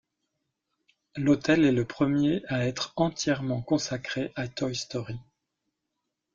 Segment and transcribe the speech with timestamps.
[1.15, 5.19] L'hôtel est le premier à être entièrement consacré à Toy Story.